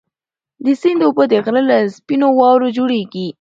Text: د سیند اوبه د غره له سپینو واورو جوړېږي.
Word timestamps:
د 0.65 0.67
سیند 0.81 1.01
اوبه 1.05 1.23
د 1.29 1.33
غره 1.45 1.61
له 1.69 1.77
سپینو 1.95 2.27
واورو 2.39 2.73
جوړېږي. 2.77 3.27